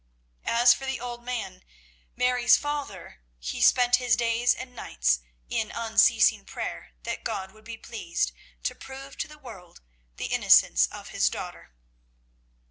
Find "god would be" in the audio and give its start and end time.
7.23-7.77